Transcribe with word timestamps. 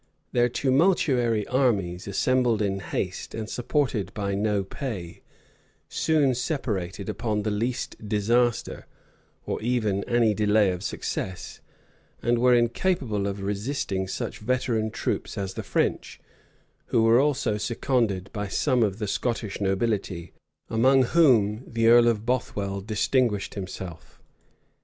Their 0.31 0.49
tumultuary 0.49 1.45
armies, 1.47 2.07
assembled 2.07 2.59
in 2.59 2.79
haste, 2.79 3.35
and 3.35 3.47
supported 3.47 4.11
by 4.15 4.33
no 4.33 4.63
pay, 4.63 5.21
soon 5.89 6.33
separated 6.33 7.07
upon 7.07 7.43
the 7.43 7.51
least 7.51 8.07
disaster, 8.09 8.87
or 9.45 9.61
even 9.61 10.03
any 10.05 10.33
delay 10.33 10.71
of 10.71 10.83
success; 10.83 11.59
and 12.19 12.39
were 12.39 12.55
incapable 12.55 13.27
of 13.27 13.43
resisting 13.43 14.07
such 14.07 14.39
veteran 14.39 14.89
troops 14.89 15.37
as 15.37 15.53
the 15.53 15.61
French, 15.61 16.19
who 16.87 17.03
were 17.03 17.19
also 17.19 17.57
seconded 17.59 18.31
by 18.33 18.47
some 18.47 18.81
of 18.81 18.97
the 18.97 19.07
Scottish 19.07 19.61
nobility, 19.61 20.33
among 20.67 21.03
whom 21.03 21.63
the 21.67 21.85
earl 21.85 22.07
of 22.07 22.25
Bothwell 22.25 22.81
distinguished 22.81 23.53
himself. 23.53 24.19